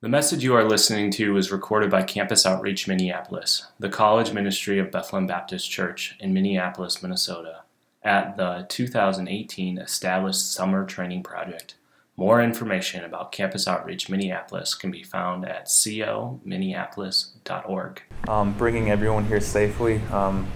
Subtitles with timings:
[0.00, 4.78] The message you are listening to was recorded by Campus Outreach Minneapolis, the college ministry
[4.78, 7.62] of Bethlehem Baptist Church in Minneapolis, Minnesota,
[8.04, 11.74] at the 2018 Established Summer Training Project.
[12.16, 18.02] More information about Campus Outreach Minneapolis can be found at cominneapolis.org.
[18.28, 20.00] Um, bringing everyone here safely.
[20.12, 20.46] Um,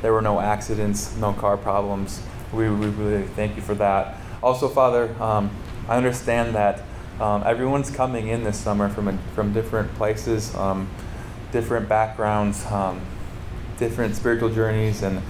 [0.00, 2.22] there were no accidents, no car problems.
[2.50, 4.16] We, we really thank you for that.
[4.42, 5.50] Also, Father, um,
[5.86, 6.80] I understand that
[7.20, 10.88] um, everyone's coming in this summer from, a, from different places, um,
[11.50, 13.00] different backgrounds, um,
[13.78, 15.22] different spiritual journeys, and,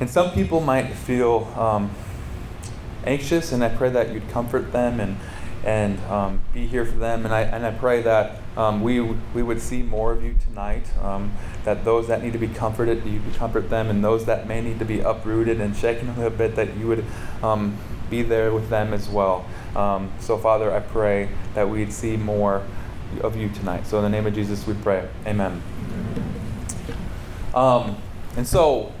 [0.00, 1.90] and some people might feel um,
[3.04, 5.16] anxious, and I pray that you'd comfort them and,
[5.64, 7.26] and um, be here for them.
[7.26, 10.86] And I, and I pray that um, we, we would see more of you tonight,
[11.64, 14.78] that those that need to be comforted, you comfort them, and those that may need
[14.78, 17.04] to be uprooted and shaken a little bit, that you would
[18.10, 19.46] be there with them as well.
[19.74, 22.66] Um, so, Father, I pray that we'd see more
[23.22, 23.86] of you tonight.
[23.86, 25.08] So, in the name of Jesus, we pray.
[25.26, 25.62] Amen.
[27.54, 27.96] Um,
[28.36, 28.92] and so,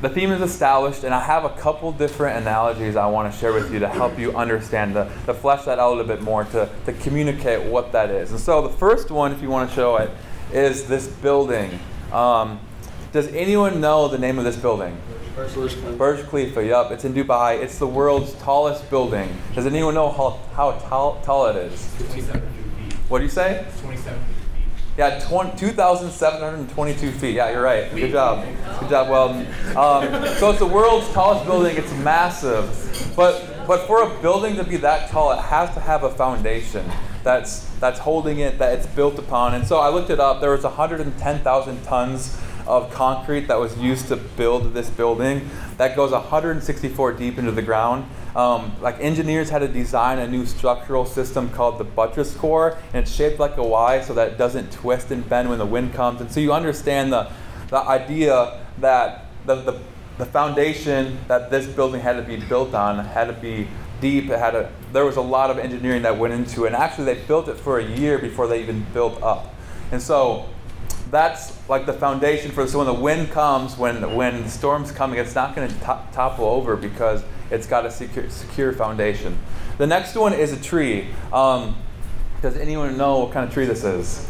[0.00, 3.52] the theme is established, and I have a couple different analogies I want to share
[3.52, 6.44] with you to help you understand, to, to flesh that out a little bit more,
[6.44, 8.30] to, to communicate what that is.
[8.30, 10.10] And so, the first one, if you want to show it,
[10.52, 11.78] is this building.
[12.12, 12.60] Um,
[13.12, 14.96] does anyone know the name of this building?
[15.96, 16.90] Burj Khalifa, yup.
[16.90, 17.62] It's in Dubai.
[17.62, 19.28] It's the world's tallest building.
[19.54, 21.94] Does anyone know how, how tall, tall it is?
[21.98, 22.92] 27 feet.
[23.08, 23.64] What do you say?
[23.80, 24.34] 27 feet.
[24.96, 27.36] Yeah, 2,722 feet.
[27.36, 27.88] Yeah, you're right.
[27.94, 28.44] Good job.
[28.80, 29.46] Good job, Weldon.
[29.76, 31.76] Um, so it's the world's tallest building.
[31.76, 33.12] It's massive.
[33.14, 36.84] But, but for a building to be that tall, it has to have a foundation
[37.22, 39.54] that's, that's holding it, that it's built upon.
[39.54, 40.40] And so I looked it up.
[40.40, 42.36] There was 110,000 tons
[42.68, 47.62] of concrete that was used to build this building that goes 164 deep into the
[47.62, 48.08] ground.
[48.36, 53.02] Um, like engineers had to design a new structural system called the buttress core, and
[53.02, 55.94] it's shaped like a Y so that it doesn't twist and bend when the wind
[55.94, 56.20] comes.
[56.20, 57.32] And so you understand the,
[57.68, 59.80] the idea that the, the,
[60.18, 63.66] the foundation that this building had to be built on had to be
[64.02, 64.28] deep.
[64.30, 66.68] It had a, there was a lot of engineering that went into it.
[66.68, 69.54] And actually, they built it for a year before they even built up.
[69.90, 70.48] And so
[71.10, 75.18] that's like the foundation for so when the wind comes, when when the storm's coming,
[75.18, 75.74] it's not going to
[76.12, 79.38] topple over because it's got a secure, secure foundation.
[79.78, 81.08] The next one is a tree.
[81.32, 81.76] Um,
[82.42, 84.28] does anyone know what kind of tree this is?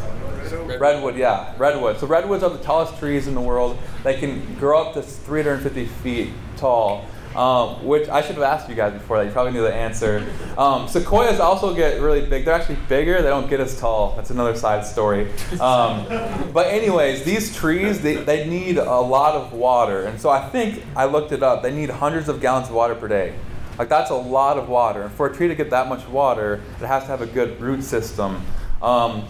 [0.79, 1.99] Redwood, yeah, redwood.
[1.99, 3.77] So redwoods are the tallest trees in the world.
[4.03, 8.75] They can grow up to 350 feet tall um, which I should have asked you
[8.75, 9.25] guys before that.
[9.25, 10.25] You probably knew the answer.
[10.57, 12.45] Um, sequoias also get really big.
[12.45, 13.21] They're actually bigger.
[13.21, 14.15] They don't get as tall.
[14.15, 15.31] That's another side story.
[15.59, 16.05] Um,
[16.53, 20.83] but anyways, these trees they, they need a lot of water, and so I think
[20.95, 21.61] I looked it up.
[21.61, 23.35] They need hundreds of gallons of water per day.
[23.77, 25.03] Like that's a lot of water.
[25.03, 27.61] And for a tree to get that much water, it has to have a good
[27.61, 28.45] root system.
[28.81, 29.25] Um,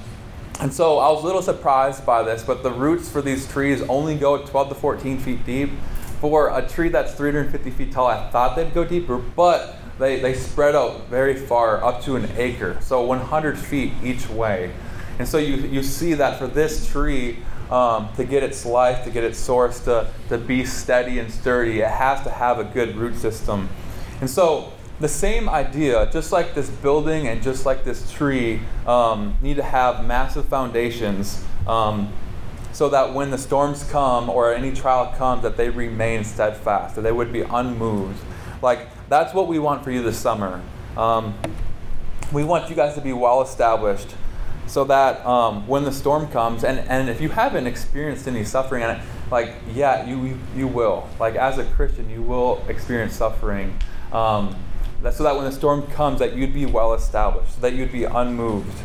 [0.59, 3.81] and so I was a little surprised by this, but the roots for these trees
[3.83, 5.69] only go 12 to 14 feet deep
[6.19, 10.33] for a tree that's 350 feet tall, I thought they'd go deeper, but they, they
[10.33, 14.71] spread out very far, up to an acre, so 100 feet each way.
[15.17, 19.11] And so you, you see that for this tree, um, to get its life, to
[19.11, 22.95] get its source, to, to be steady and sturdy, it has to have a good
[22.95, 23.69] root system.
[24.21, 29.37] And so the same idea, just like this building and just like this tree, um,
[29.41, 31.43] need to have massive foundations.
[31.67, 32.11] Um,
[32.71, 37.01] so that when the storms come or any trial comes, that they remain steadfast, that
[37.01, 38.19] they would be unmoved.
[38.61, 40.61] Like, that's what we want for you this summer.
[40.95, 41.33] Um,
[42.31, 44.15] we want you guys to be well established
[44.67, 48.83] so that um, when the storm comes, and, and if you haven't experienced any suffering,
[48.83, 49.01] and
[49.31, 51.09] like, yeah, you, you will.
[51.19, 53.77] Like, as a Christian, you will experience suffering.
[54.11, 54.55] Um,
[55.01, 57.91] that, so that when the storm comes, that you'd be well established, so that you'd
[57.91, 58.77] be unmoved.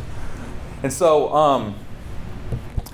[0.81, 1.75] And so, um,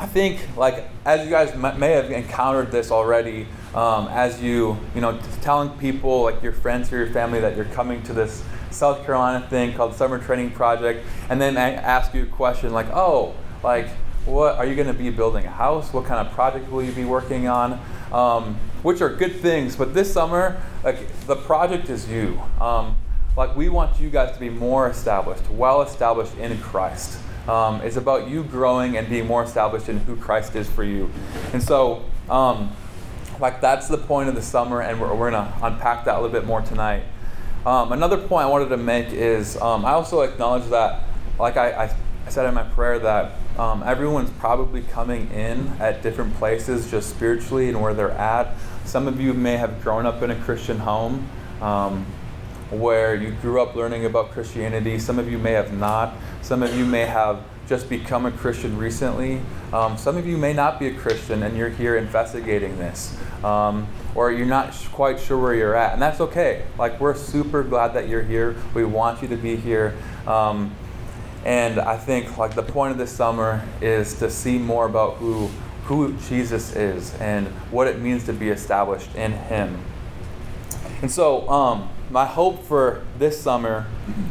[0.02, 3.46] I think, like, as you guys may have encountered this already,
[3.76, 7.66] um, as you, you know, telling people, like your friends or your family, that you're
[7.66, 12.24] coming to this South Carolina thing called Summer Training Project, and then I ask you
[12.24, 13.90] a question like, oh, like,
[14.26, 15.94] what are you going to be building a house?
[15.94, 17.80] What kind of project will you be working on?
[18.12, 20.98] Um, which are good things, but this summer, like,
[21.28, 22.42] the project is you.
[22.60, 22.98] Um,
[23.38, 27.20] like, we want you guys to be more established, well established in Christ.
[27.48, 31.10] Um, it's about you growing and being more established in who Christ is for you.
[31.54, 32.72] And so, um,
[33.40, 36.22] like, that's the point of the summer, and we're, we're going to unpack that a
[36.22, 37.04] little bit more tonight.
[37.66, 41.04] Um, another point I wanted to make is um, I also acknowledge that,
[41.40, 41.96] like I, I,
[42.26, 47.10] I said in my prayer, that um, everyone's probably coming in at different places just
[47.10, 48.56] spiritually and where they're at.
[48.86, 51.28] Some of you may have grown up in a Christian home
[51.62, 52.06] um,
[52.72, 54.98] where you grew up learning about Christianity.
[54.98, 56.16] Some of you may have not.
[56.42, 59.42] Some of you may have just become a Christian recently.
[59.72, 63.18] Um, some of you may not be a Christian and you're here investigating this.
[63.44, 66.66] Um, or you're not quite sure where you're at, and that's okay.
[66.78, 68.56] Like, we're super glad that you're here.
[68.74, 69.96] We want you to be here.
[70.28, 70.76] Um,
[71.46, 75.50] and I think like the point of this summer is to see more about who
[75.86, 79.84] who Jesus is and what it means to be established in Him.
[81.02, 83.88] And so, um, my hope for this summer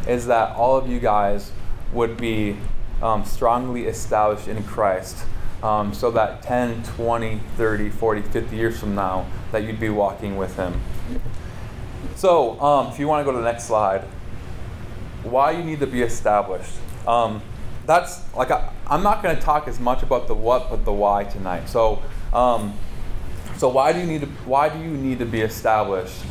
[0.07, 1.51] is that all of you guys
[1.93, 2.57] would be
[3.03, 5.25] um, strongly established in Christ.
[5.63, 10.37] Um, so that 10, 20, 30, 40, 50 years from now, that you'd be walking
[10.37, 10.81] with Him.
[12.17, 14.03] So, um, if you want to go to the next slide,
[15.23, 16.73] why you need to be established.
[17.07, 17.43] Um,
[17.87, 20.93] that's like I, am not going to talk as much about the what but the
[20.93, 21.69] why tonight.
[21.69, 22.75] So, um,
[23.57, 26.23] so why do you need to why do you need to be established?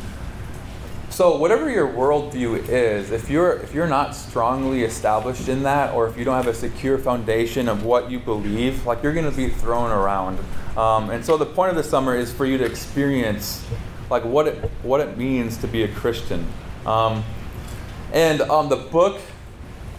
[1.20, 6.08] So whatever your worldview is, if you're if you're not strongly established in that, or
[6.08, 9.36] if you don't have a secure foundation of what you believe, like you're going to
[9.36, 10.38] be thrown around.
[10.78, 13.62] Um, and so the point of the summer is for you to experience
[14.08, 16.46] like what it what it means to be a Christian.
[16.86, 17.22] Um,
[18.14, 19.20] and um, the book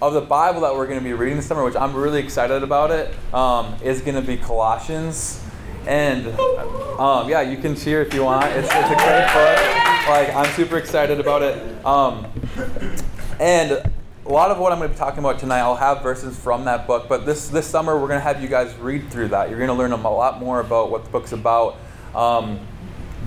[0.02, 2.64] of the Bible that we're going to be reading this summer, which I'm really excited
[2.64, 5.40] about it, um, is going to be Colossians.
[5.86, 6.26] And
[7.00, 8.46] um, yeah, you can cheer if you want.
[8.54, 9.81] It's, it's a great book.
[10.08, 11.86] Like I'm super excited about it.
[11.86, 12.28] Um,
[13.40, 16.38] and a lot of what I'm going to be talking about tonight, I'll have verses
[16.38, 17.08] from that book.
[17.08, 19.50] But this this summer, we're going to have you guys read through that.
[19.50, 21.78] You're going to learn a lot more about what the book's about.
[22.16, 22.60] Um,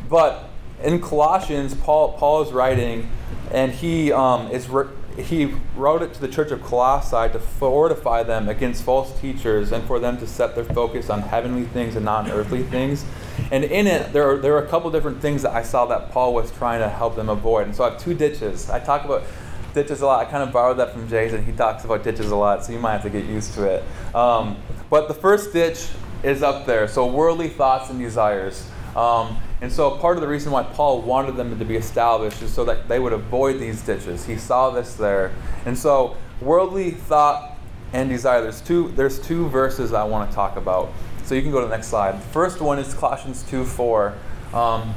[0.08, 0.50] but
[0.82, 3.08] in Colossians, Paul Paul is writing,
[3.50, 4.68] and he um, is.
[4.68, 9.70] Re- he wrote it to the church of Colossae to fortify them against false teachers
[9.72, 13.04] and for them to set their focus on heavenly things and not earthly things.
[13.52, 16.10] And in it, there are, there are a couple different things that I saw that
[16.10, 17.66] Paul was trying to help them avoid.
[17.66, 18.70] And so I have two ditches.
[18.70, 19.24] I talk about
[19.72, 20.26] ditches a lot.
[20.26, 21.44] I kind of borrowed that from Jason.
[21.44, 23.84] He talks about ditches a lot, so you might have to get used to it.
[24.14, 24.56] Um,
[24.90, 25.88] but the first ditch
[26.22, 26.88] is up there.
[26.88, 28.68] So worldly thoughts and desires.
[28.96, 32.52] Um, and so part of the reason why Paul wanted them to be established is
[32.52, 34.26] so that they would avoid these ditches.
[34.26, 35.32] He saw this there.
[35.64, 37.56] And so worldly thought
[37.92, 38.42] and desire.
[38.42, 40.92] There's two, there's two verses I want to talk about.
[41.24, 42.16] So you can go to the next slide.
[42.16, 44.14] The first one is Colossians 2 4,
[44.52, 44.94] um,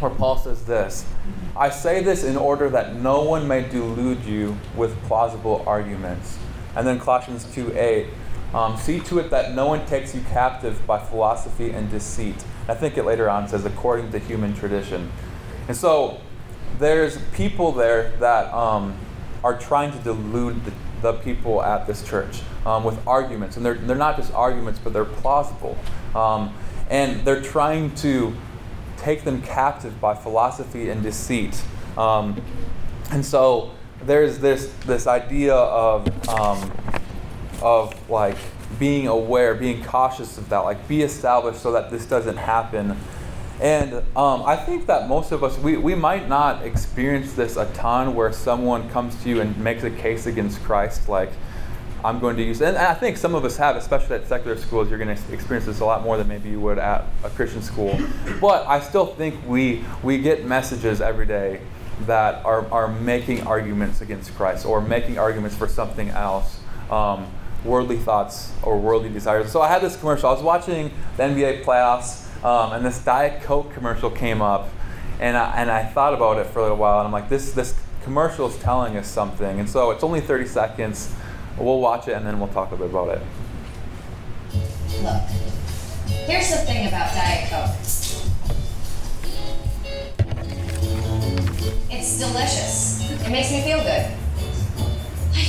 [0.00, 1.04] where Paul says this
[1.56, 6.38] I say this in order that no one may delude you with plausible arguments.
[6.76, 8.06] And then Colossians 2 8,
[8.54, 12.74] um, see to it that no one takes you captive by philosophy and deceit I
[12.74, 15.10] think it later on says, according to human tradition.
[15.68, 16.20] And so
[16.78, 18.94] there's people there that um,
[19.42, 23.56] are trying to delude the, the people at this church um, with arguments.
[23.56, 25.78] And they're, they're not just arguments, but they're plausible.
[26.14, 26.54] Um,
[26.90, 28.34] and they're trying to
[28.98, 31.62] take them captive by philosophy and deceit.
[31.96, 32.40] Um,
[33.10, 33.70] and so
[34.02, 36.70] there's this, this idea of, um,
[37.62, 38.36] of like,
[38.78, 42.96] being aware, being cautious of that, like be established so that this doesn't happen.
[43.60, 47.64] And um, I think that most of us, we, we might not experience this a
[47.72, 51.30] ton where someone comes to you and makes a case against Christ, like,
[52.04, 54.88] I'm going to use, and I think some of us have, especially at secular schools,
[54.88, 57.60] you're going to experience this a lot more than maybe you would at a Christian
[57.60, 57.98] school.
[58.40, 61.60] But I still think we, we get messages every day
[62.02, 66.60] that are, are making arguments against Christ or making arguments for something else.
[66.88, 67.26] Um,
[67.64, 69.50] worldly thoughts or worldly desires.
[69.50, 70.28] So I had this commercial.
[70.28, 74.68] I was watching the NBA playoffs, um, and this Diet Coke commercial came up,
[75.20, 77.52] and I, and I thought about it for a little while, and I'm like, this
[77.52, 79.60] this commercial is telling us something.
[79.60, 81.12] And so it's only 30 seconds.
[81.58, 83.22] We'll watch it, and then we'll talk a bit about it.
[85.02, 85.22] Look,
[86.06, 87.76] here's the thing about Diet Coke.
[91.90, 93.10] It's delicious.
[93.10, 94.16] It makes me feel good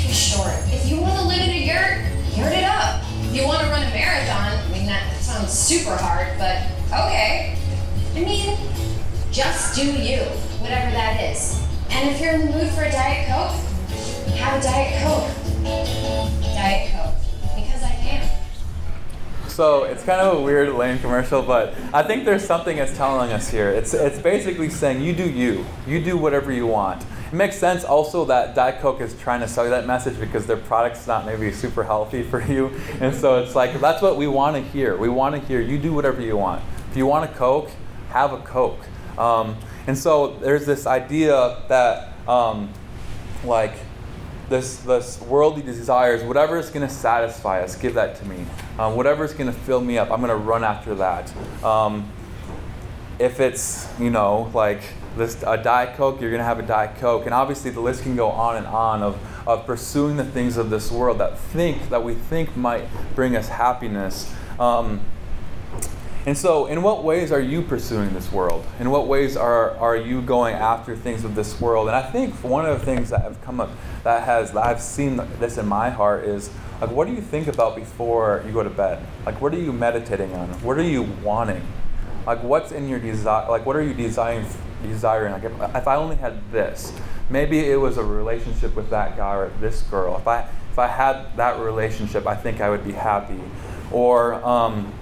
[0.09, 0.53] is short.
[0.67, 2.01] If you want to live in a yurt,
[2.35, 3.03] yurt it up.
[3.29, 7.55] If you want to run a marathon, I mean, that sounds super hard, but okay.
[8.15, 8.57] I mean,
[9.31, 10.21] just do you,
[10.61, 11.63] whatever that is.
[11.91, 13.53] And if you're in the mood for a Diet Coke,
[14.35, 15.29] have a Diet Coke.
[16.55, 17.15] Diet Coke.
[17.55, 18.29] Because I can.
[19.47, 23.31] So it's kind of a weird, lame commercial, but I think there's something it's telling
[23.31, 23.69] us here.
[23.69, 25.65] It's, it's basically saying you do you.
[25.85, 27.05] You do whatever you want.
[27.31, 30.47] It makes sense also that Diet Coke is trying to sell you that message because
[30.47, 32.71] their product's not maybe super healthy for you.
[32.99, 34.97] And so it's like, that's what we want to hear.
[34.97, 36.63] We want to hear you do whatever you want.
[36.89, 37.69] If you want a Coke,
[38.09, 38.79] have a Coke.
[39.17, 42.73] Um, and so there's this idea that, um,
[43.43, 43.73] like,
[44.49, 48.43] this, this worldly desires, whatever is going to satisfy us, give that to me.
[48.79, 51.31] Um, whatever is going to fill me up, I'm going to run after that.
[51.63, 52.11] Um,
[53.19, 54.81] if it's, you know, like
[55.17, 57.25] this a diet coke you're going to have a diet coke.
[57.25, 60.69] And obviously the list can go on and on of, of pursuing the things of
[60.69, 62.85] this world that think that we think might
[63.15, 64.33] bring us happiness.
[64.59, 65.01] Um,
[66.25, 68.65] and so in what ways are you pursuing this world?
[68.79, 71.87] In what ways are, are you going after things of this world?
[71.87, 73.71] And i think one of the things that have come up
[74.03, 76.49] that has that i've seen this in my heart is
[76.81, 79.05] like what do you think about before you go to bed?
[79.25, 80.49] Like what are you meditating on?
[80.61, 81.65] What are you wanting
[82.25, 84.45] like what's in your desire like what are you desiring
[84.83, 85.33] desiring?
[85.33, 86.93] Like if, if i only had this
[87.29, 90.17] maybe it was a relationship with that guy or this girl.
[90.17, 93.39] If i if i had that relationship i think i would be happy.
[93.91, 94.93] Or um,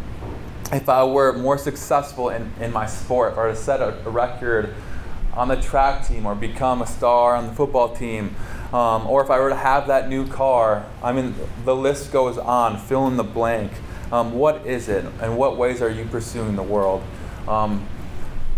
[0.71, 4.74] if i were more successful in, in my sport were to set a, a record
[5.33, 8.36] on the track team or become a star on the football team
[8.74, 12.38] um, or if i were to have that new car i mean the list goes
[12.38, 13.71] on fill in the blank
[14.11, 17.03] um, what is it and what ways are you pursuing the world
[17.47, 17.87] um,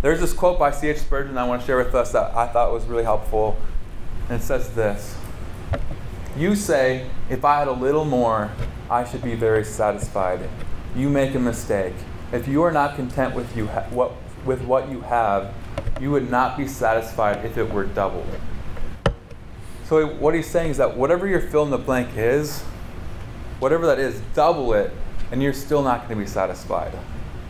[0.02, 0.98] there's this quote by C.H.
[0.98, 3.58] Spurgeon I want to share with us that I thought was really helpful.
[4.28, 5.14] And it says this
[6.36, 8.50] You say, if I had a little more,
[8.88, 10.48] I should be very satisfied.
[10.96, 11.92] You make a mistake.
[12.32, 14.12] If you are not content with, you ha- what,
[14.46, 15.52] with what you have,
[16.00, 18.26] you would not be satisfied if it were doubled.
[19.84, 22.62] So, what he's saying is that whatever your fill in the blank is,
[23.58, 24.92] whatever that is, double it,
[25.30, 26.94] and you're still not going to be satisfied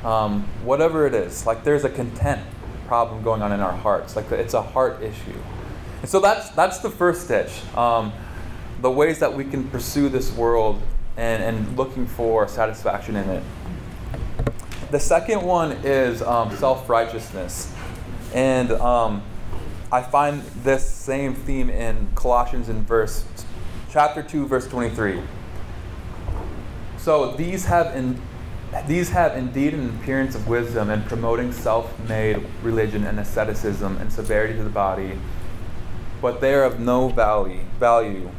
[0.05, 1.47] um, whatever it is.
[1.47, 2.41] Like there's a content
[2.87, 4.17] problem going on in our hearts.
[4.17, 5.39] Like it's a heart issue.
[6.01, 7.63] And so that's that's the first stitch.
[7.77, 8.13] Um,
[8.81, 10.81] the ways that we can pursue this world
[11.17, 13.43] and, and looking for satisfaction in it.
[14.91, 17.73] The second one is um, self righteousness.
[18.33, 19.23] And um,
[19.93, 23.25] I find this same theme in Colossians in verse
[23.91, 25.21] chapter 2 verse 23.
[27.01, 28.21] So these have in,
[28.87, 34.13] these have indeed an appearance of wisdom in promoting self made religion and asceticism and
[34.13, 35.19] severity to the body,
[36.21, 37.65] but they are of no value.
[37.79, 38.31] value.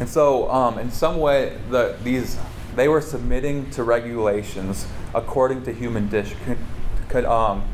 [0.00, 2.38] And so, um, in some way, the, these
[2.76, 6.34] they were submitting to regulations according to human dish,
[7.08, 7.64] could, um,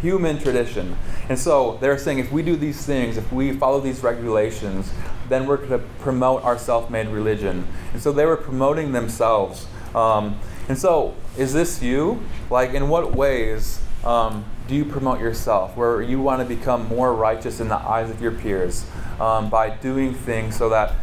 [0.00, 0.96] human tradition.
[1.28, 4.90] And so they're saying if we do these things, if we follow these regulations,
[5.28, 7.66] then we're going to promote our self-made religion.
[7.92, 9.66] And so they were promoting themselves.
[9.94, 12.22] Um, and so, is this you?
[12.50, 15.76] Like, in what ways um, do you promote yourself?
[15.76, 18.86] Where you want to become more righteous in the eyes of your peers
[19.18, 20.94] um, by doing things so that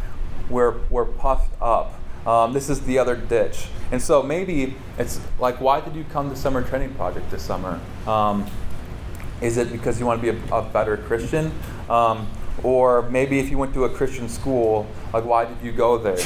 [0.48, 1.94] we're, we're puffed up.
[2.26, 3.68] Um, this is the other ditch.
[3.92, 7.80] And so maybe it's like, why did you come to Summer Training Project this summer?
[8.06, 8.46] Um,
[9.40, 11.52] is it because you want to be a, a better Christian?
[11.88, 12.26] Um,
[12.62, 16.18] or maybe if you went to a Christian school, like, why did you go there?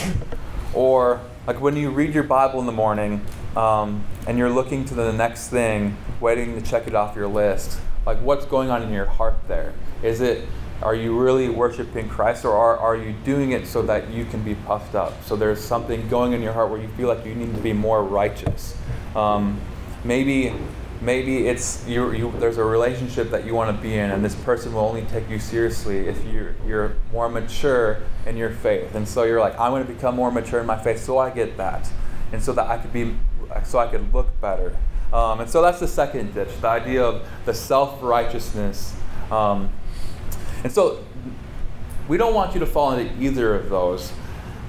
[0.73, 3.25] Or like when you read your Bible in the morning
[3.57, 7.81] um, and you're looking to the next thing, waiting to check it off your list,
[8.07, 9.73] like what's going on in your heart there?
[10.03, 10.47] Is it,
[10.83, 14.43] are you really worshiping Christ or are, are you doing it so that you can
[14.43, 15.25] be puffed up?
[15.25, 17.73] So there's something going in your heart where you feel like you need to be
[17.73, 18.77] more righteous.
[19.17, 19.61] Um,
[20.05, 20.55] maybe
[21.01, 24.35] maybe it's you, you, there's a relationship that you want to be in and this
[24.35, 28.95] person will only take you seriously if you're, you're more mature in your faith.
[28.95, 31.31] And so you're like i'm going to become more mature in my faith so i
[31.31, 31.91] get that.
[32.33, 33.17] And so that i could be
[33.65, 34.77] so i could look better.
[35.13, 38.95] Um, and so that's the second ditch the idea of the self-righteousness.
[39.31, 39.71] Um,
[40.63, 41.03] and so
[42.09, 44.13] we don't want you to fall into either of those.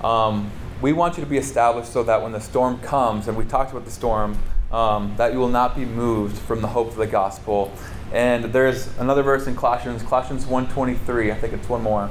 [0.04, 3.46] Um, we want you to be established so that when the storm comes and we
[3.46, 4.38] talked about the storm
[4.72, 7.72] um, that you will not be moved from the hope of the gospel.
[8.14, 12.10] And there's another verse in Colossians, Colossians 1.23, I think it's one more,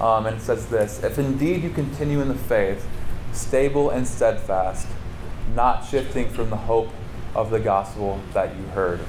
[0.00, 2.86] um, and it says this, If indeed you continue in the faith,
[3.32, 4.86] stable and steadfast,
[5.54, 6.88] not shifting from the hope
[7.34, 9.00] of the gospel that you heard.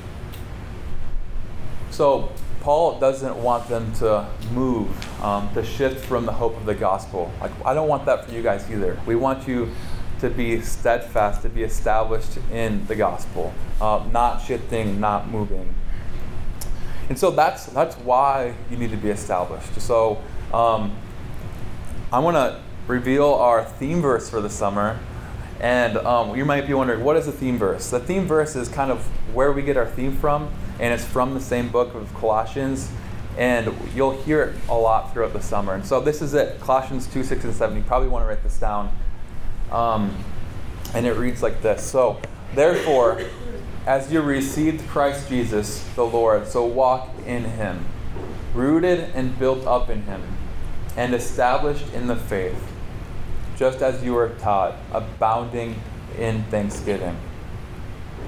[1.92, 2.32] So
[2.62, 4.90] Paul doesn't want them to move,
[5.22, 7.32] um, to shift from the hope of the gospel.
[7.42, 9.00] Like I don't want that for you guys either.
[9.06, 9.70] We want you
[10.24, 15.76] to be steadfast, to be established in the gospel, uh, not shifting, not moving.
[17.10, 19.82] And so that's that's why you need to be established.
[19.82, 20.96] So um,
[22.10, 24.98] I want to reveal our theme verse for the summer.
[25.60, 27.90] And um, you might be wondering, what is the theme verse?
[27.90, 29.04] The theme verse is kind of
[29.36, 30.50] where we get our theme from,
[30.80, 32.90] and it's from the same book of Colossians.
[33.38, 35.74] And you'll hear it a lot throughout the summer.
[35.74, 37.76] And so this is it Colossians 2, 6, and 7.
[37.76, 38.96] You probably want to write this down.
[39.74, 40.16] Um,
[40.94, 42.22] and it reads like this So,
[42.54, 43.22] therefore,
[43.86, 47.86] as you received Christ Jesus the Lord, so walk in him,
[48.54, 50.22] rooted and built up in him,
[50.96, 52.72] and established in the faith,
[53.58, 55.82] just as you were taught, abounding
[56.18, 57.18] in thanksgiving.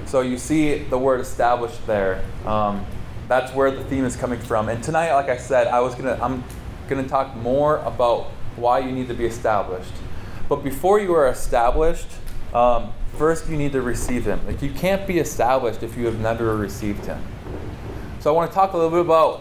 [0.06, 2.24] So you see the word established there.
[2.44, 2.84] Um,
[3.28, 4.68] that's where the theme is coming from.
[4.68, 6.44] And tonight, like I said, I was gonna I'm
[6.88, 8.26] gonna talk more about
[8.56, 9.92] why you need to be established.
[10.48, 12.06] But before you are established,
[12.54, 14.44] um, first you need to receive Him.
[14.46, 17.22] Like you can't be established if you have never received Him.
[18.20, 19.40] So I want to talk a little bit about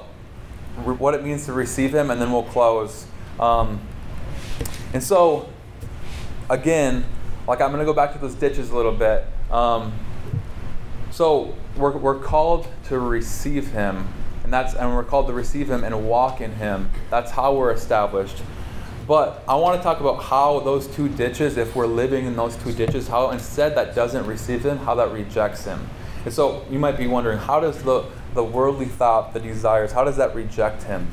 [1.00, 3.06] what it means to receive Him, and then we'll close.
[3.40, 3.80] Um,
[4.94, 5.50] and so,
[6.50, 7.06] again,
[7.48, 9.26] like I'm going to go back to those ditches a little bit.
[9.52, 9.94] Um,
[11.12, 14.08] so we're, we're called to receive Him,
[14.44, 16.90] and that's and we're called to receive Him and walk in Him.
[17.10, 18.42] That's how we're established.
[19.08, 22.56] But I want to talk about how those two ditches, if we're living in those
[22.58, 25.88] two ditches, how instead that doesn't receive Him, how that rejects Him.
[26.24, 30.04] And so you might be wondering, how does the the worldly thought, the desires, how
[30.04, 31.08] does that reject Him?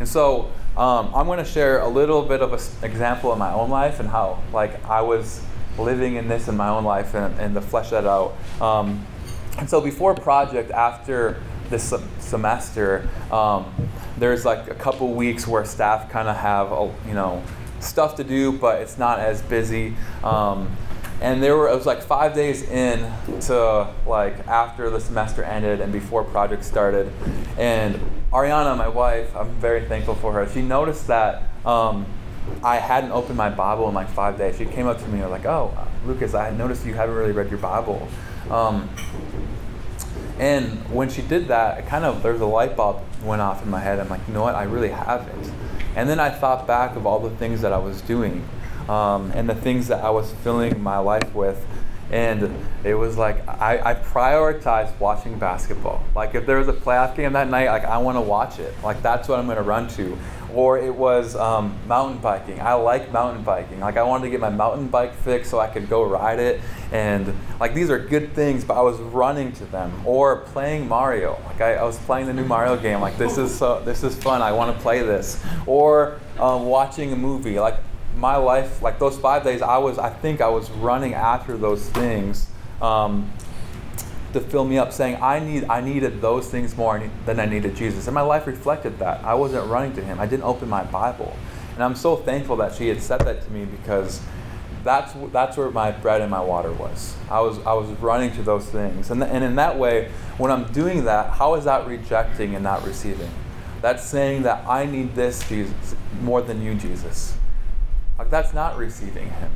[0.00, 3.52] And so um, I'm going to share a little bit of an example in my
[3.52, 5.40] own life and how like I was
[5.78, 8.34] living in this in my own life and, and to flesh that out.
[8.60, 9.06] Um,
[9.58, 11.40] and so before project, after
[11.70, 13.72] this semester, um,
[14.18, 17.42] there's like a couple weeks where staff kind of have a, you know
[17.80, 19.94] stuff to do, but it's not as busy.
[20.22, 20.74] Um,
[21.20, 23.10] and there were it was like five days in
[23.42, 27.10] to like after the semester ended and before project started,
[27.58, 27.98] and
[28.32, 30.48] Ariana, my wife, I'm very thankful for her.
[30.48, 31.42] She noticed that.
[31.64, 32.06] Um,
[32.62, 34.58] I hadn't opened my Bible in like five days.
[34.58, 35.72] She came up to me and was like, "Oh,
[36.04, 38.06] Lucas, I noticed you haven't really read your Bible."
[38.50, 38.90] Um,
[40.38, 43.70] and when she did that, it kind of there's a light bulb went off in
[43.70, 44.00] my head.
[44.00, 44.54] I'm like, you know what?
[44.54, 45.52] I really haven't.
[45.96, 48.46] And then I thought back of all the things that I was doing,
[48.88, 51.64] um, and the things that I was filling my life with.
[52.10, 56.04] And it was like I, I prioritized watching basketball.
[56.14, 58.74] Like if there was a playoff game that night, like I want to watch it.
[58.82, 60.16] Like that's what I'm going to run to
[60.54, 62.60] or it was um, mountain biking.
[62.60, 63.80] I like mountain biking.
[63.80, 66.60] Like I wanted to get my mountain bike fixed so I could go ride it,
[66.92, 68.64] and like these are good things.
[68.64, 71.40] But I was running to them, or playing Mario.
[71.46, 73.00] Like I, I was playing the new Mario game.
[73.00, 74.42] Like this is so, this is fun.
[74.42, 77.58] I want to play this, or um, watching a movie.
[77.58, 77.76] Like
[78.16, 81.88] my life, like those five days, I was I think I was running after those
[81.90, 82.48] things.
[82.80, 83.32] Um,
[84.34, 87.74] to fill me up, saying, I, need, I needed those things more than I needed
[87.74, 88.06] Jesus.
[88.06, 89.24] And my life reflected that.
[89.24, 91.34] I wasn't running to Him, I didn't open my Bible.
[91.74, 94.20] And I'm so thankful that she had said that to me because
[94.84, 97.16] that's, that's where my bread and my water was.
[97.30, 99.10] I was, I was running to those things.
[99.10, 102.84] And, and in that way, when I'm doing that, how is that rejecting and not
[102.84, 103.30] receiving?
[103.80, 107.34] That's saying that I need this, Jesus, more than you, Jesus.
[108.18, 109.50] Like, that's not receiving Him.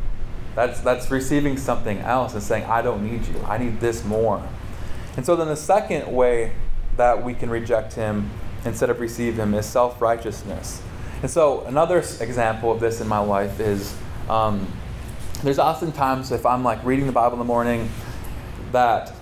[0.54, 3.40] That's, that's receiving something else and saying, I don't need you.
[3.46, 4.42] I need this more.
[5.16, 6.52] And so then the second way
[6.96, 8.30] that we can reject him
[8.64, 10.82] instead of receive him is self righteousness.
[11.22, 13.96] And so another example of this in my life is
[14.28, 14.70] um,
[15.42, 17.88] there's often times if I'm like reading the Bible in the morning
[18.72, 19.12] that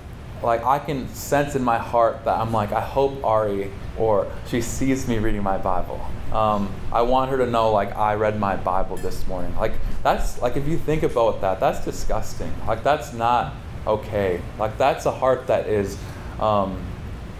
[0.42, 4.60] like I can sense in my heart that I'm like I hope Ari or she
[4.60, 6.04] sees me reading my Bible.
[6.32, 9.54] Um, I want her to know like I read my Bible this morning.
[9.56, 12.52] Like that's like if you think about that, that's disgusting.
[12.66, 13.54] Like that's not
[13.86, 14.40] okay.
[14.58, 15.96] Like that's a heart that is
[16.40, 16.82] um,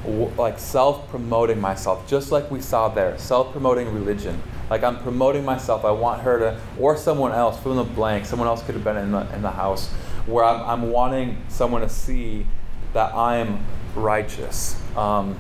[0.05, 4.41] w- like self promoting myself, just like we saw there, self promoting religion.
[4.71, 5.85] Like I'm promoting myself.
[5.85, 8.27] I want her to, or someone else, fill in the blank.
[8.27, 9.93] Someone else could have been in the, in the house
[10.27, 12.47] where I'm, I'm wanting someone to see
[12.93, 14.81] that I'm righteous.
[14.97, 15.39] Um,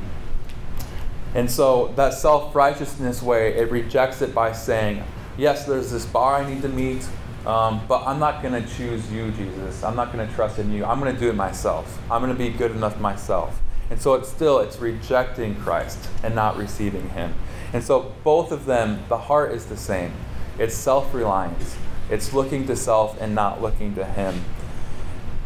[1.34, 5.04] and so that self righteousness way, it rejects it by saying,
[5.36, 7.06] yes, there's this bar I need to meet.
[7.46, 9.84] Um, but I'm not going to choose you, Jesus.
[9.84, 10.84] I'm not going to trust in you.
[10.84, 12.00] I'm going to do it myself.
[12.10, 13.62] I'm going to be good enough myself.
[13.88, 17.34] And so it's still it's rejecting Christ and not receiving Him.
[17.72, 20.12] And so both of them, the heart is the same.
[20.58, 21.76] It's self-reliance.
[22.10, 24.44] It's looking to self and not looking to Him.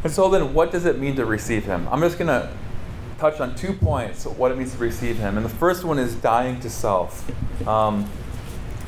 [0.02, 1.86] And so then, what does it mean to receive Him?
[1.90, 2.50] I'm just going to
[3.20, 5.36] touch on two points what it means to receive Him.
[5.36, 7.30] And the first one is dying to self.
[7.68, 8.10] Um,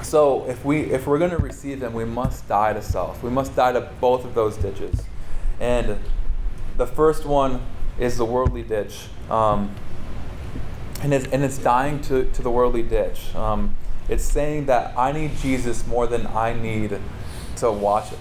[0.03, 3.23] so if we if we're going to receive him, we must die to self.
[3.23, 5.05] We must die to both of those ditches.
[5.61, 5.99] And
[6.77, 7.63] the first one
[7.99, 9.07] is the worldly ditch.
[9.31, 9.75] Um,
[11.03, 13.35] and, it's, and it's dying to, to the worldly ditch.
[13.35, 13.75] Um,
[14.09, 16.99] it's saying that I need Jesus more than I need
[17.57, 18.13] to watch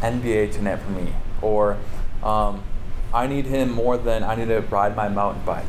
[0.00, 1.12] NBA tonight for me.
[1.42, 1.78] Or
[2.22, 2.62] um,
[3.12, 5.64] I need him more than I need to ride my mountain bike.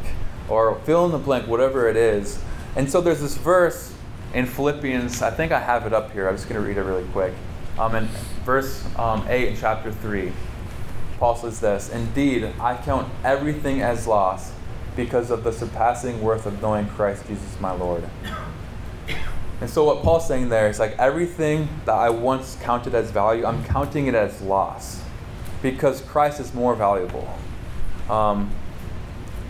[0.49, 2.39] Or fill in the blank, whatever it is.
[2.75, 3.93] And so there's this verse
[4.34, 6.28] in Philippians, I think I have it up here.
[6.28, 7.34] I'm just going to read it really quick.
[7.78, 8.06] Um, in
[8.45, 10.32] verse um, 8 in chapter 3,
[11.17, 14.52] Paul says this Indeed, I count everything as loss
[14.95, 18.04] because of the surpassing worth of knowing Christ Jesus my Lord.
[19.62, 23.45] And so, what Paul's saying there is like everything that I once counted as value,
[23.45, 25.02] I'm counting it as loss
[25.62, 27.28] because Christ is more valuable.
[28.10, 28.50] Um,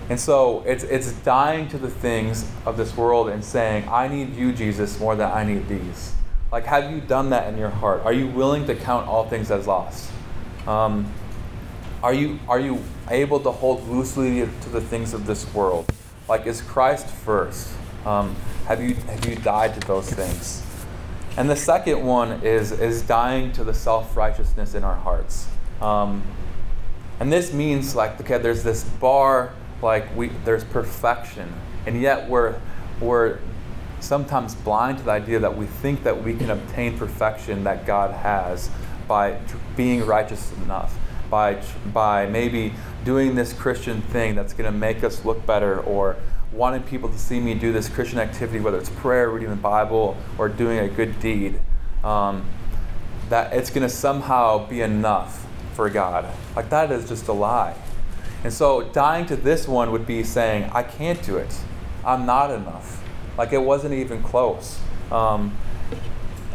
[0.10, 4.36] And so it's, it's dying to the things of this world and saying, I need
[4.36, 6.15] you, Jesus, more than I need these.
[6.52, 8.02] Like, have you done that in your heart?
[8.06, 10.10] Are you willing to count all things as lost?
[10.65, 11.06] Um,
[12.02, 15.86] are, you, are you able to hold loosely to the things of this world?
[16.28, 17.69] Like, is Christ first?
[18.04, 20.65] Um, have, you, have you died to those things?
[21.38, 25.48] And the second one is, is dying to the self righteousness in our hearts.
[25.82, 26.24] Um,
[27.20, 31.52] and this means, like, okay, there's this bar like we there's perfection.
[31.86, 32.60] And yet we're
[33.00, 33.39] we're
[34.00, 38.12] sometimes blind to the idea that we think that we can obtain perfection that God
[38.12, 38.70] has
[39.08, 39.39] by
[39.76, 40.98] being righteous enough
[41.30, 41.62] by
[41.94, 42.74] by maybe
[43.06, 46.15] doing this Christian thing that's going to make us look better or
[46.52, 50.18] wanting people to see me do this Christian activity whether it's prayer reading the Bible
[50.38, 51.60] or doing a good deed.
[52.04, 52.46] Um,
[53.30, 55.46] that it's going to somehow be enough
[55.80, 56.26] for God
[56.58, 57.74] like that is just a lie
[58.44, 61.54] and so dying to this one would be saying, I can't do it.
[62.06, 63.04] I'm not enough.
[63.38, 64.80] Like it wasn't even close.
[65.12, 65.58] Um,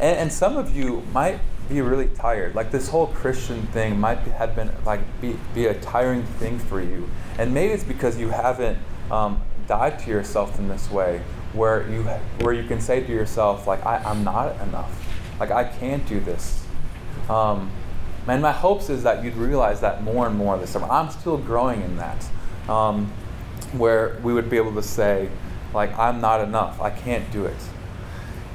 [0.00, 2.54] and, and, some of you might be really tired.
[2.54, 6.80] Like this whole Christian thing might have been like be, be a tiring thing for
[6.80, 7.08] you.
[7.38, 8.78] And maybe it's because you haven't
[9.10, 11.20] um, died to yourself in this way,
[11.52, 12.02] where you
[12.40, 15.04] where you can say to yourself like I, I'm not enough.
[15.40, 16.64] Like I can't do this.
[17.28, 17.70] Um,
[18.26, 20.88] and my hopes is that you'd realize that more and more this summer.
[20.90, 22.26] I'm still growing in that,
[22.68, 23.12] um,
[23.72, 25.28] where we would be able to say,
[25.74, 26.80] like, I'm not enough.
[26.80, 27.56] I can't do it.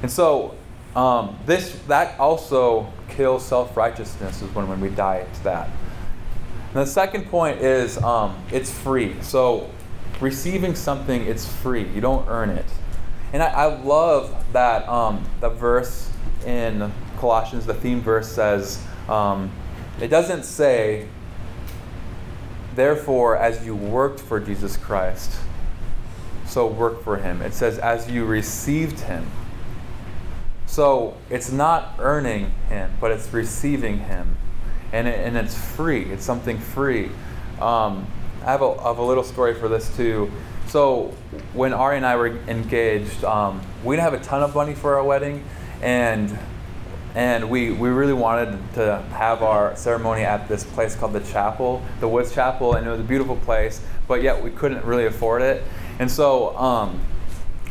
[0.02, 0.54] And so
[0.96, 5.68] um, this that also kills self righteousness is when, when we die to that.
[6.72, 9.20] And the second point is um, it's free.
[9.22, 9.70] So
[10.20, 11.88] receiving something, it's free.
[11.88, 12.66] You don't earn it.
[13.32, 16.10] And I, I love that um, the verse
[16.44, 19.50] in Colossians, the theme verse says, um,
[20.00, 21.06] it doesn't say,
[22.74, 25.30] therefore, as you worked for Jesus Christ,
[26.46, 27.42] so work for him.
[27.42, 29.30] It says, as you received him.
[30.66, 34.36] So it's not earning him, but it's receiving him.
[34.92, 37.10] And, it, and it's free, it's something free.
[37.60, 38.06] Um,
[38.42, 40.30] I, have a, I have a little story for this too.
[40.66, 41.14] So
[41.52, 44.96] when Ari and I were engaged, um, we didn't have a ton of money for
[44.96, 45.44] our wedding,
[45.82, 46.36] and
[47.14, 51.82] and we, we really wanted to have our ceremony at this place called the chapel
[51.98, 55.40] the woods chapel and it was a beautiful place but yet we couldn't really afford
[55.40, 55.62] it.
[56.00, 57.00] And so um,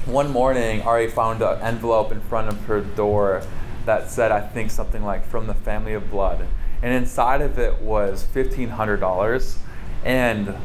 [0.05, 3.43] one morning ari found an envelope in front of her door
[3.85, 6.47] that said i think something like from the family of blood.
[6.81, 9.57] And inside of it was $1500
[10.05, 10.55] and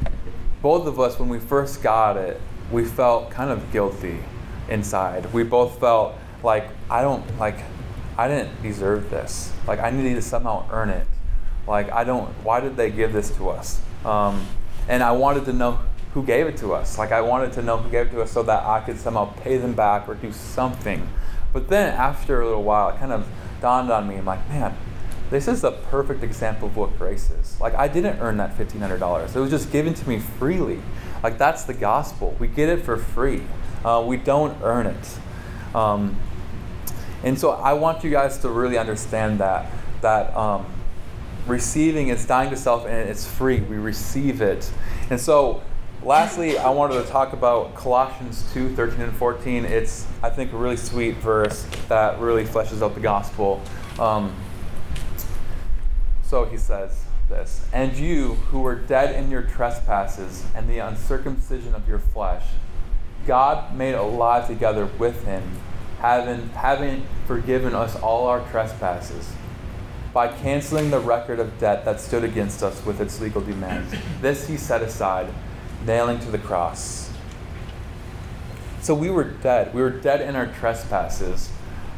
[0.62, 4.18] both of us when we first got it we felt kind of guilty
[4.68, 5.32] inside.
[5.32, 7.58] We both felt like i don't like
[8.16, 9.52] I didn't deserve this.
[9.66, 11.06] Like I needed to somehow earn it.
[11.66, 12.28] Like I don't.
[12.44, 13.80] Why did they give this to us?
[14.04, 14.46] Um,
[14.88, 15.80] and I wanted to know
[16.12, 16.98] who gave it to us.
[16.98, 19.32] Like I wanted to know who gave it to us so that I could somehow
[19.40, 21.08] pay them back or do something.
[21.52, 23.26] But then after a little while, it kind of
[23.60, 24.16] dawned on me.
[24.16, 24.76] I'm like, man,
[25.30, 27.60] this is a perfect example of what grace is.
[27.60, 29.34] Like I didn't earn that fifteen hundred dollars.
[29.34, 30.80] It was just given to me freely.
[31.22, 32.36] Like that's the gospel.
[32.38, 33.42] We get it for free.
[33.84, 35.18] Uh, we don't earn it.
[35.74, 36.16] Um,
[37.24, 39.70] and so I want you guys to really understand that
[40.02, 40.66] that um,
[41.46, 43.60] receiving is dying to self and it's free.
[43.60, 44.70] We receive it.
[45.08, 45.62] And so
[46.02, 49.64] lastly, I wanted to talk about Colossians 2, 13 and 14.
[49.64, 53.62] It's, I think, a really sweet verse that really fleshes out the gospel.
[53.98, 54.34] Um,
[56.22, 61.74] so he says this And you who were dead in your trespasses and the uncircumcision
[61.74, 62.44] of your flesh,
[63.26, 65.42] God made alive together with him
[66.04, 69.32] having, having forgiven us all our trespasses
[70.12, 73.94] by canceling the record of debt that stood against us with its legal demands.
[74.20, 75.32] This he set aside,
[75.86, 77.10] nailing to the cross.
[78.82, 79.72] So we were dead.
[79.72, 81.50] We were dead in our trespasses,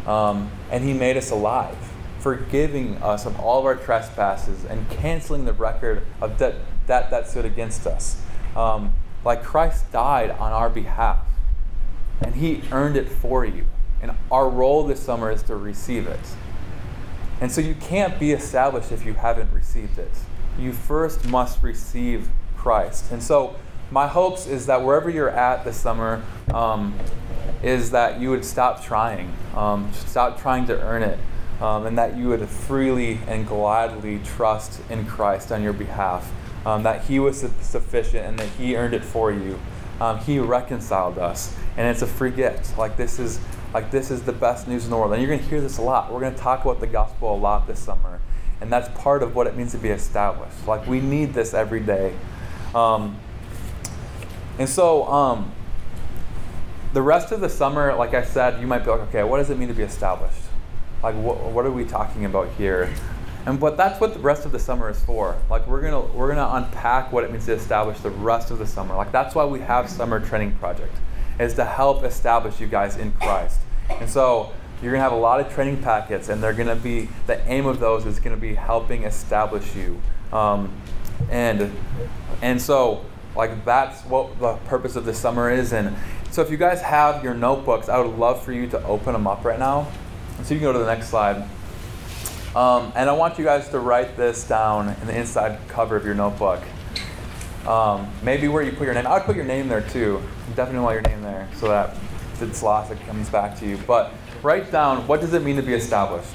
[0.07, 1.77] um, and he made us alive,
[2.21, 6.55] forgiving us of all of our trespasses and canceling the record of debt,
[6.87, 8.23] debt that stood against us.
[8.55, 11.27] Um, like Christ died on our behalf,
[12.21, 13.65] and he earned it for you.
[14.07, 16.21] And our role this summer is to receive it.
[17.41, 20.13] And so you can't be established if you haven't received it.
[20.61, 23.11] You first must receive Christ.
[23.11, 23.57] And so
[23.91, 26.23] my hopes is that wherever you're at this summer,
[26.55, 26.97] um,
[27.65, 31.19] is that you would stop trying, um, stop trying to earn it,
[31.61, 36.33] um, and that you would freely and gladly trust in Christ on your behalf.
[36.65, 39.59] Um, that He was sufficient and that He earned it for you.
[40.01, 42.77] Um, he reconciled us, and it's a free gift.
[42.77, 43.41] Like this is
[43.75, 45.13] like this is the best news in the world.
[45.13, 46.13] And you're going to hear this a lot.
[46.13, 48.21] We're going to talk about the gospel a lot this summer.
[48.61, 50.67] And that's part of what it means to be established.
[50.67, 52.15] Like we need this every day.
[52.75, 53.17] Um,
[54.59, 55.53] And so, um,
[56.95, 59.51] the rest of the summer, like I said, you might be like, okay, what does
[59.51, 60.41] it mean to be established?
[61.03, 62.89] Like, what, what are we talking about here?
[63.45, 65.37] And but that's what the rest of the summer is for.
[65.49, 68.67] Like we're gonna we're gonna unpack what it means to establish the rest of the
[68.67, 68.97] summer.
[68.97, 70.97] Like that's why we have summer training project,
[71.39, 73.61] is to help establish you guys in Christ.
[73.89, 77.47] And so you're gonna have a lot of training packets, and they're gonna be the
[77.49, 80.01] aim of those is gonna be helping establish you.
[80.33, 80.73] Um,
[81.31, 81.73] and
[82.43, 85.73] and so like that's what the purpose of the summer is.
[85.73, 85.95] And
[86.31, 89.27] so if you guys have your notebooks, I would love for you to open them
[89.27, 89.89] up right now.
[90.43, 91.49] So you can go to the next slide.
[92.55, 96.05] Um, and I want you guys to write this down in the inside cover of
[96.05, 96.63] your notebook.
[97.67, 99.07] Um, maybe where you put your name.
[99.07, 100.23] I would put your name there too.
[100.55, 101.97] Definitely want your name there so that
[102.41, 103.79] it's lost, it comes back to you.
[103.87, 106.33] But write down what does it mean to be established?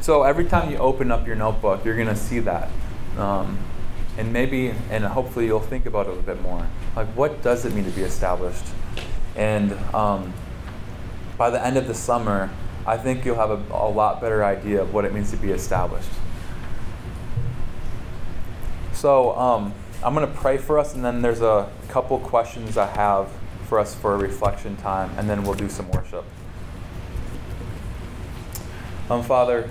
[0.00, 2.70] So every time you open up your notebook, you're going to see that.
[3.18, 3.58] Um,
[4.18, 6.66] and maybe, and hopefully, you'll think about it a bit more.
[6.94, 8.64] Like, what does it mean to be established?
[9.34, 10.32] And um,
[11.36, 12.50] by the end of the summer,
[12.86, 15.50] I think you'll have a, a lot better idea of what it means to be
[15.50, 16.08] established.
[18.96, 22.86] So um, I'm going to pray for us, and then there's a couple questions I
[22.86, 23.28] have
[23.68, 26.24] for us for a reflection time, and then we'll do some worship.
[29.10, 29.68] Um, Father,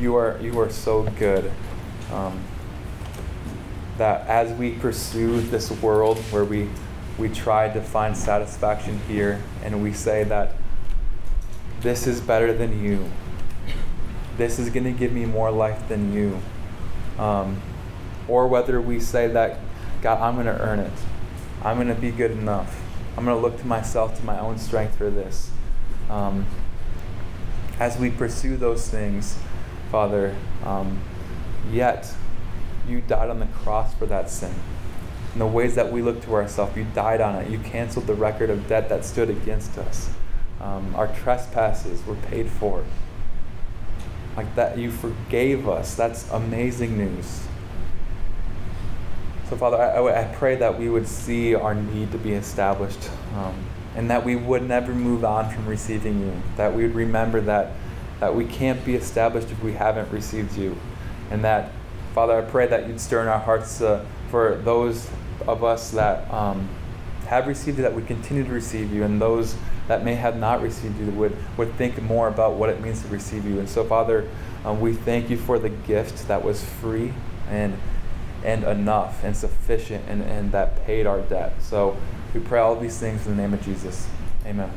[0.00, 1.52] you are you are so good.
[2.10, 2.42] Um,
[3.98, 6.70] that as we pursue this world where we
[7.18, 10.56] we try to find satisfaction here and we say that
[11.80, 13.08] this is better than you.
[14.38, 16.40] This is going to give me more life than you.
[17.18, 17.60] Um,
[18.28, 19.58] or whether we say that,
[20.02, 20.92] God, I'm going to earn it.
[21.62, 22.80] I'm going to be good enough.
[23.16, 25.50] I'm going to look to myself, to my own strength for this.
[26.10, 26.46] Um,
[27.78, 29.38] as we pursue those things,
[29.90, 31.00] Father, um,
[31.70, 32.12] yet
[32.88, 34.54] you died on the cross for that sin
[35.32, 36.76] in the ways that we look to ourselves.
[36.76, 37.50] You died on it.
[37.50, 40.10] You canceled the record of debt that stood against us.
[40.60, 42.84] Um, our trespasses were paid for.
[44.36, 45.94] Like that, you forgave us.
[45.94, 47.42] That's amazing news.
[49.48, 53.54] So, Father, I, I pray that we would see our need to be established um,
[53.94, 56.32] and that we would never move on from receiving you.
[56.56, 57.72] That we would remember that,
[58.20, 60.76] that we can't be established if we haven't received you.
[61.30, 61.70] And that,
[62.14, 65.08] Father, I pray that you'd stir in our hearts uh, for those
[65.46, 66.68] of us that um,
[67.26, 69.56] have received you, that would continue to receive you, and those
[69.88, 73.08] that may have not received you would, would think more about what it means to
[73.08, 73.58] receive you.
[73.58, 74.28] And so, Father,
[74.64, 77.12] um, we thank you for the gift that was free
[77.48, 77.76] and
[78.44, 81.54] and enough and sufficient and, and that paid our debt.
[81.62, 81.96] So
[82.34, 84.06] we pray all these things in the name of Jesus.
[84.44, 84.70] Amen.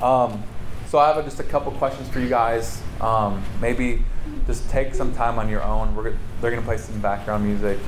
[0.00, 0.42] Um,
[0.88, 2.82] so I have just a couple questions for you guys.
[3.00, 4.04] Um, maybe
[4.46, 5.94] just take some time on your own.
[5.94, 7.78] We're, they're going to play some background music.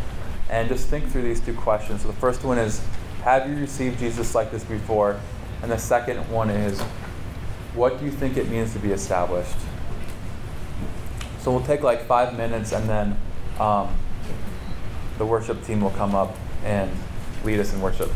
[0.51, 2.03] And just think through these two questions.
[2.03, 2.83] So the first one is
[3.25, 5.19] Have you received Jesus like this before?
[5.63, 6.79] And the second one is
[7.73, 9.57] What do you think it means to be established?
[11.41, 13.17] So we'll take like five minutes and then
[13.59, 13.97] um,
[15.17, 16.91] the worship team will come up and
[17.45, 18.11] lead us in worship.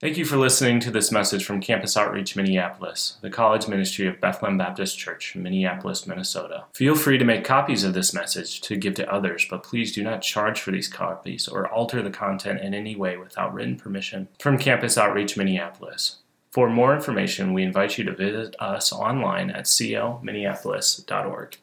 [0.00, 4.18] Thank you for listening to this message from Campus Outreach Minneapolis, the college ministry of
[4.18, 6.64] Bethlehem Baptist Church, Minneapolis, Minnesota.
[6.72, 10.02] Feel free to make copies of this message to give to others, but please do
[10.02, 14.28] not charge for these copies or alter the content in any way without written permission
[14.38, 16.20] from Campus Outreach Minneapolis.
[16.50, 21.58] For more information, we invite you to visit us online at cominneapolis.org.